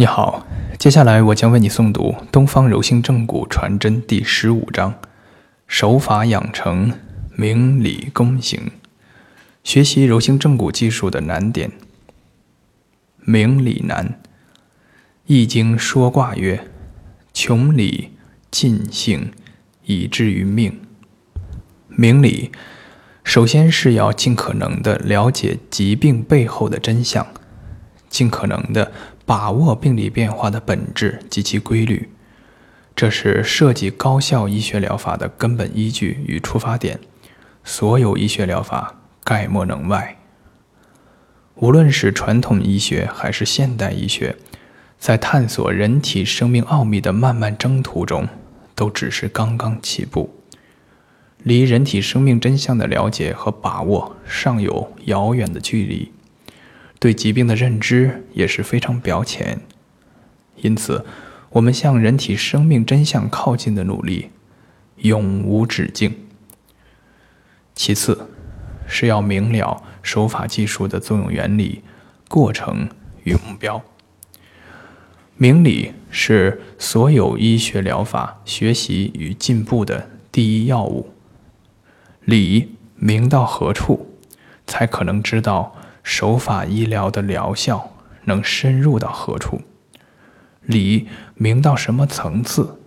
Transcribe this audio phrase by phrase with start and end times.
[0.00, 0.46] 你好，
[0.78, 4.94] 接下来我将为你诵读《东方柔性正骨传真》第十五章：
[5.66, 6.92] 手法养成，
[7.34, 8.70] 明理躬行。
[9.64, 11.72] 学习柔性正骨技术的难点。
[13.18, 14.06] 明理难，
[15.26, 16.68] 《易经》说卦曰
[17.34, 18.12] ：“穷理
[18.52, 19.32] 尽性，
[19.82, 20.78] 以至于命。”
[21.90, 22.52] 明理，
[23.24, 27.26] 首先是要尽可能的了解疾病背后的真相，
[28.08, 28.92] 尽可能的。
[29.28, 32.08] 把握病理变化的本质及其规律，
[32.96, 36.98] 这是设计高效医学疗法的根本依据与出发点。
[37.62, 40.16] 所有医学疗法概莫能外。
[41.56, 44.34] 无论是传统医学还是现代医学，
[44.98, 48.26] 在探索人体生命奥秘的漫漫征途中，
[48.74, 50.34] 都只是刚刚起步，
[51.42, 56.10] 离人体生命真相的了解和把握尚有遥远的距离。
[56.98, 59.60] 对疾病的认知也是非常表浅，
[60.56, 61.04] 因此，
[61.50, 64.30] 我们向人体生命真相靠近的努力
[64.96, 66.26] 永无止境。
[67.74, 68.28] 其次，
[68.88, 71.82] 是要明了手法技术的作用原理、
[72.28, 72.88] 过程
[73.22, 73.80] 与目标。
[75.36, 81.12] 明理是所有医学疗法学习与进步的第一要务。
[82.24, 84.16] 理明到何处，
[84.66, 85.76] 才可能知道。
[86.02, 89.60] 手法医疗的疗效能深入到何处？
[90.62, 92.78] 理明到什么层次，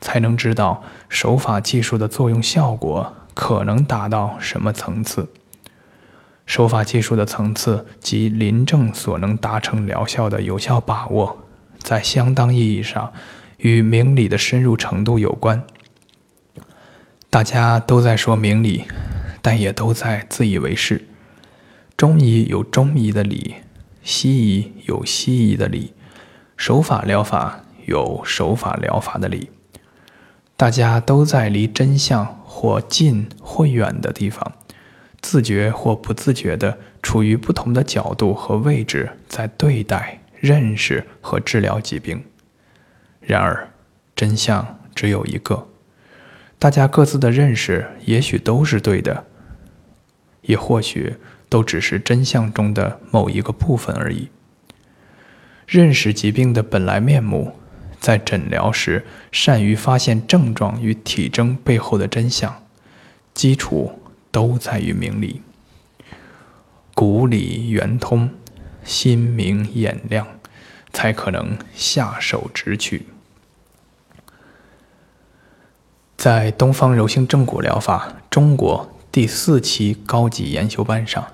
[0.00, 5.28] 才能知道手法技术的作用效果可能达到什么层次？
[6.44, 11.38] 手法技术的层次及临证所能达成疗效的有效把握，
[11.78, 13.12] 在相当意义上
[13.58, 15.62] 与明理的深入程度有关。
[17.30, 18.84] 大家都在说明理，
[19.40, 21.06] 但也都在自以为是。
[22.02, 23.54] 中医有中医的理，
[24.02, 25.92] 西医有西医的理，
[26.56, 29.50] 手法疗法有手法疗法的理。
[30.56, 34.54] 大家都在离真相或近或远的地方，
[35.20, 42.24] 自觉或不自觉地处于不同的角度和位置，在对待、认识和治疗疾病。
[43.20, 43.70] 然而，
[44.16, 45.68] 真相只有一个。
[46.58, 49.24] 大家各自的认识也许都是对的，
[50.40, 51.14] 也或许。
[51.52, 54.30] 都只是真相中的某一个部分而已。
[55.66, 57.56] 认识疾病的本来面目，
[58.00, 62.62] 在诊疗时善于发现症状与体征背后的真相，
[63.34, 65.42] 基础都在于明理。
[66.94, 68.30] 骨理圆通，
[68.82, 70.26] 心明眼亮，
[70.90, 73.04] 才可能下手直取。
[76.16, 81.28] 在东方柔性正骨疗法中国第四期高级研修班上。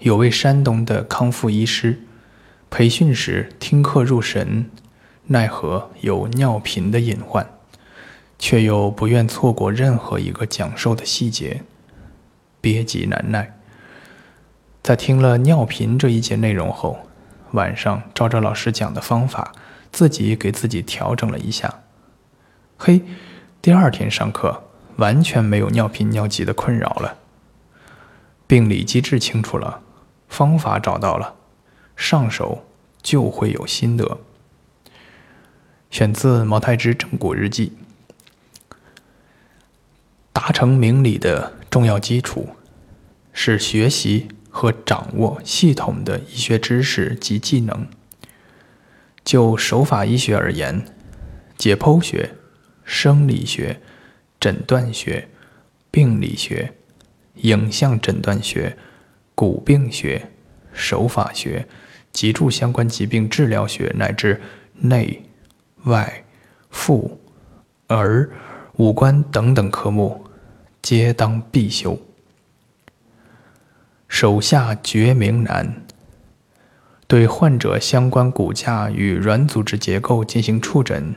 [0.00, 2.00] 有位山东的康复医师，
[2.70, 4.70] 培训时听课入神，
[5.26, 7.46] 奈何有尿频的隐患，
[8.38, 11.64] 却又不愿错过任何一个讲授的细节，
[12.62, 13.58] 憋急难耐。
[14.82, 17.00] 在听了尿频这一节内容后，
[17.50, 19.52] 晚上照着老师讲的方法，
[19.92, 21.80] 自己给自己调整了一下。
[22.78, 23.02] 嘿，
[23.60, 24.62] 第二天上课
[24.96, 27.18] 完全没有尿频尿急的困扰了，
[28.46, 29.82] 病理机制清楚了。
[30.30, 31.34] 方法找到了，
[31.96, 32.64] 上手
[33.02, 34.18] 就会有心得。
[35.90, 37.76] 选自毛太之正骨日记。
[40.32, 42.50] 达成明理的重要基础，
[43.32, 47.86] 是学习和掌握系统的医学知识及技能。
[49.24, 50.86] 就手法医学而言，
[51.58, 52.36] 解剖学、
[52.84, 53.80] 生理学、
[54.38, 55.28] 诊断学、
[55.90, 56.72] 病理学、
[57.34, 58.78] 影像诊断学。
[59.40, 60.28] 骨病学、
[60.70, 61.66] 手法学、
[62.12, 64.38] 脊柱相关疾病治疗学乃至
[64.74, 65.22] 内、
[65.84, 66.24] 外、
[66.68, 67.18] 妇、
[67.86, 68.28] 儿、
[68.76, 70.26] 五官等等科目，
[70.82, 71.98] 皆当必修。
[74.08, 75.86] 手下决明难，
[77.06, 81.16] 对患者相关骨架与软组织结构进行触诊，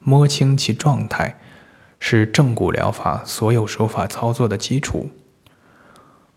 [0.00, 1.38] 摸清其状态，
[2.00, 5.10] 是正骨疗法所有手法操作的基础。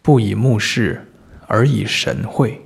[0.03, 1.07] 不以目视。
[1.53, 2.65] 而以神会，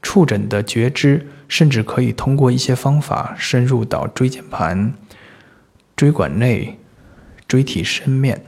[0.00, 4.94] 触诊的觉知，甚至可以通过一些方法深入到椎间盘、
[5.96, 6.78] 椎管内、
[7.48, 8.44] 椎体深面。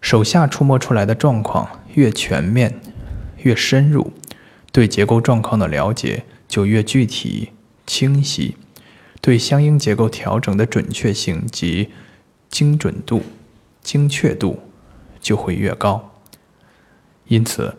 [0.00, 2.80] 手下触摸出来的状况越全面、
[3.42, 4.14] 越深入，
[4.72, 7.50] 对结构状况的了解就越具体、
[7.86, 8.56] 清晰，
[9.20, 11.90] 对相应结构调整的准确性及
[12.48, 13.22] 精准度、
[13.82, 14.62] 精确度
[15.20, 16.14] 就会越高。
[17.26, 17.76] 因此。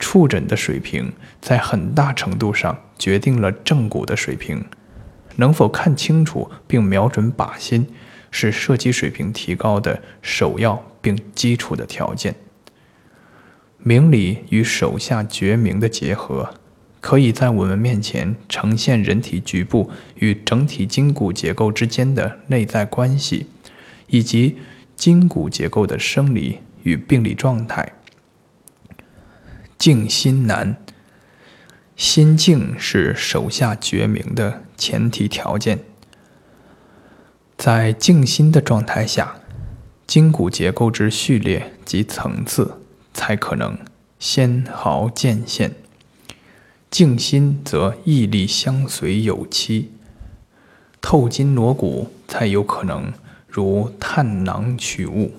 [0.00, 4.64] 触诊的水平在很大程度上决定了正骨的水平。
[5.36, 7.86] 能否看清楚并瞄准靶心，
[8.32, 12.34] 是射击水平提高的首要并基础的条件。
[13.78, 16.54] 明理与手下决明的结合，
[17.00, 23.46] 可以在我们面前呈现人体局部与整体筋骨结构之间的内在关系，
[24.08, 24.58] 以及
[24.96, 27.90] 筋骨结构的生理与病理状态。
[29.80, 30.76] 静心难。
[31.96, 35.78] 心静是手下绝明的前提条件。
[37.56, 39.36] 在静心的状态下，
[40.06, 42.82] 筋骨结构之序列及层次
[43.14, 43.78] 才可能
[44.18, 45.74] 纤毫见现。
[46.90, 49.92] 静心则毅力相随有期，
[51.00, 53.10] 透筋挪骨才有可能
[53.48, 55.32] 如探囊取物。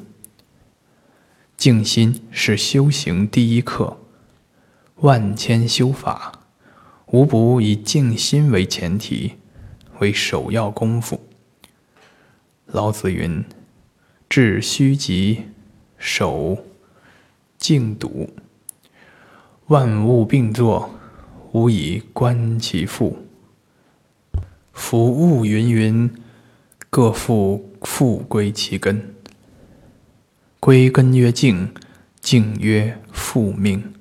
[1.56, 4.00] 静心是修行第一课，
[5.02, 6.32] 万千修法。
[7.08, 9.34] 无不以静心为前提，
[10.00, 11.20] 为首要功夫。
[12.68, 13.44] 老子云
[14.30, 15.44] ：“致虚极，
[15.98, 16.58] 守
[17.58, 18.30] 静笃。
[19.68, 20.90] 万物并作，
[21.52, 23.18] 吾以观其复。
[24.72, 26.16] 夫物芸芸，
[26.90, 29.14] 各复复归其根。
[30.62, 31.74] 归根曰静，
[32.22, 33.94] 静曰复命。”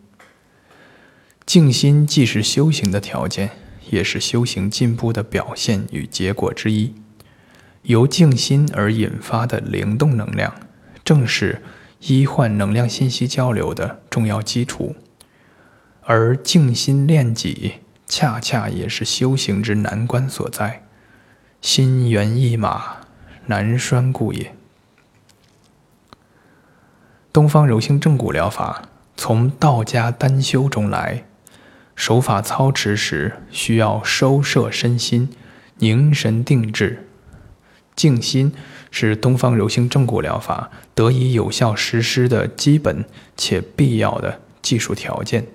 [1.50, 3.50] 静心既是修行的条件，
[3.90, 6.94] 也是修行进步的表现与结果之一。
[7.82, 10.54] 由静心而引发的灵动能量，
[11.02, 11.60] 正是
[12.02, 14.94] 医患能量信息交流的重要基础。
[16.02, 17.72] 而静心练己，
[18.06, 20.84] 恰恰也是修行之难关所在。
[21.60, 22.98] 心猿意马，
[23.46, 24.54] 难拴故也。
[27.32, 28.82] 东方柔性正骨疗法
[29.16, 31.24] 从道家丹修中来。
[32.00, 35.28] 手法操持时，需要收摄身心，
[35.80, 37.06] 凝神定志。
[37.94, 38.54] 静心
[38.90, 43.04] 是东方柔性正骨疗法得以有效实施的基本
[43.36, 45.46] 且必要的技术条件。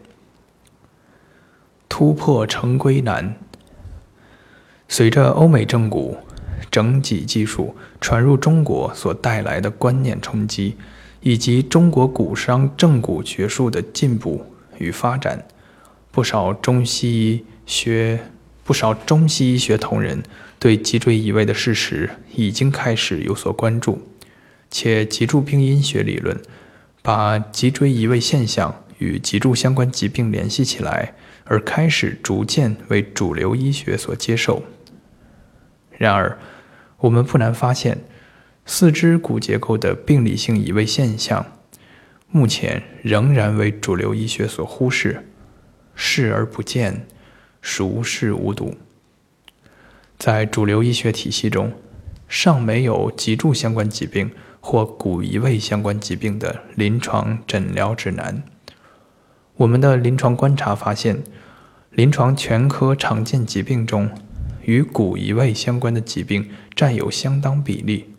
[1.89, 3.35] 突破成规难。
[4.87, 6.15] 随着欧美正骨
[6.69, 10.77] 整脊技术传入中国所带来的观念冲击，
[11.21, 14.45] 以及中国骨伤正骨学术的进步
[14.77, 15.43] 与发展。
[16.15, 18.21] 不少中西医学、
[18.63, 20.23] 不少中西医学同仁
[20.57, 24.01] 对脊椎移位的事实已经开始有所关注，
[24.71, 26.41] 且脊柱病因学理论
[27.01, 34.63] 把脊椎移位现象与脊柱相关疾病联系起来，而开始逐渐为主流医学所接受。
[35.97, 36.39] 然而，
[36.99, 38.05] 我们不难发现，
[38.65, 41.45] 四肢骨结构的病理性移位现象，
[42.29, 45.27] 目前仍然为主流医学所忽视。
[45.95, 47.07] 视而不见，
[47.61, 48.75] 熟视无睹。
[50.17, 51.73] 在主流医学体系中，
[52.27, 58.43] 尚没有脊柱相关疾病或骨移位相关疾病的临床诊疗指南。
[59.57, 61.23] 我们的临床观察发现，
[61.91, 64.09] 临床全科常见疾病中，
[64.63, 68.13] 与骨移位相关的疾病占有相当比例。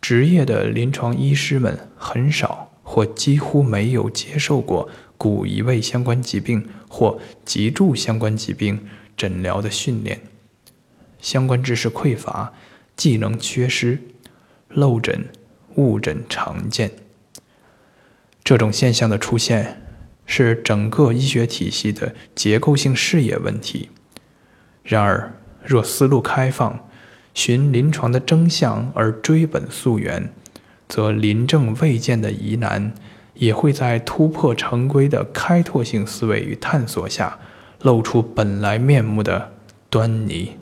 [0.00, 4.88] 职业的临床医师们很少或几乎没有接受过。
[5.20, 8.86] 骨移位相关疾病或脊柱相关疾病
[9.18, 10.18] 诊疗的训练，
[11.20, 12.54] 相关知识匮乏，
[12.96, 13.98] 技能缺失，
[14.68, 15.28] 漏诊、
[15.74, 16.92] 误诊常见。
[18.42, 19.82] 这种现象的出现，
[20.24, 23.90] 是整个医学体系的结构性视野问题。
[24.82, 26.88] 然而，若思路开放，
[27.34, 30.32] 寻临床的真相而追本溯源，
[30.88, 32.94] 则临证未见的疑难。
[33.40, 37.38] 也会在突破常规的开拓性思维与探索下，
[37.80, 39.52] 露出本来面目的
[39.88, 40.59] 端倪。